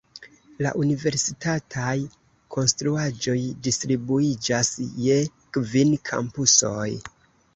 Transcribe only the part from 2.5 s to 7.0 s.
konstruaĵoj distribuiĝas je kvin kampusoj.